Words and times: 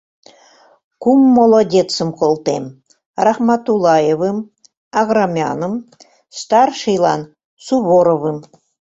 —Кум 1.01 1.19
молодецым 1.35 2.09
колтем: 2.19 2.63
Рахматулаевым, 3.25 4.37
Аграмяным, 4.99 5.73
старшийлан— 6.39 7.21
Суворовым! 7.65 8.37